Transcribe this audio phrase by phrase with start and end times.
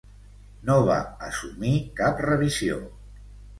[0.69, 0.95] No va
[1.27, 2.83] assumir cap revisió.